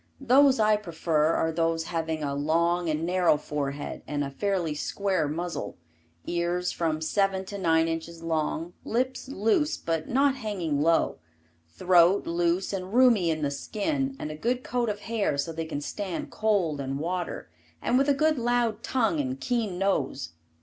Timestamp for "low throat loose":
10.81-12.73